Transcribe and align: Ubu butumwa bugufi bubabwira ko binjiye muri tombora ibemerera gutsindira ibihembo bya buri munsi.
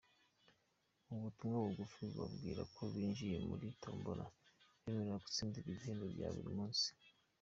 Ubu 1.11 1.17
butumwa 1.25 1.57
bugufi 1.65 1.99
bubabwira 2.07 2.61
ko 2.73 2.81
binjiye 2.93 3.37
muri 3.47 3.67
tombora 3.83 4.25
ibemerera 4.79 5.23
gutsindira 5.25 5.65
ibihembo 5.69 6.05
bya 6.13 6.29
buri 6.35 6.51
munsi. 6.59 6.87